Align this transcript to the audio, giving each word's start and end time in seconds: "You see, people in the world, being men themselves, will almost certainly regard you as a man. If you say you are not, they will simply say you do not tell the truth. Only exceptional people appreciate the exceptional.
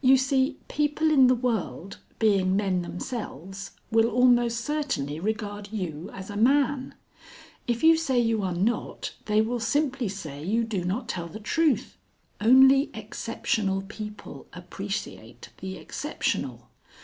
"You 0.00 0.16
see, 0.16 0.58
people 0.68 1.10
in 1.10 1.26
the 1.26 1.34
world, 1.34 1.98
being 2.20 2.54
men 2.54 2.82
themselves, 2.82 3.72
will 3.90 4.08
almost 4.08 4.60
certainly 4.60 5.18
regard 5.18 5.72
you 5.72 6.08
as 6.12 6.30
a 6.30 6.36
man. 6.36 6.94
If 7.66 7.82
you 7.82 7.96
say 7.96 8.20
you 8.20 8.42
are 8.44 8.54
not, 8.54 9.12
they 9.24 9.40
will 9.40 9.58
simply 9.58 10.06
say 10.08 10.44
you 10.44 10.62
do 10.62 10.84
not 10.84 11.08
tell 11.08 11.26
the 11.26 11.40
truth. 11.40 11.96
Only 12.40 12.90
exceptional 12.94 13.82
people 13.82 14.46
appreciate 14.52 15.48
the 15.58 15.78
exceptional. 15.78 16.68